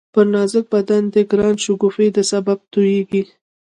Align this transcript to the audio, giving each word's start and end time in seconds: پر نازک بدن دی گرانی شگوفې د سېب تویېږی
پر 0.13 0.25
نازک 0.33 0.65
بدن 0.73 1.03
دی 1.13 1.21
گرانی 1.31 1.61
شگوفې 1.63 2.07
د 2.15 2.17
سېب 2.29 2.47
تویېږی 2.71 3.21